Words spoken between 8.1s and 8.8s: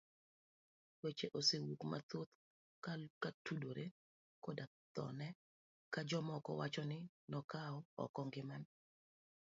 ngimane.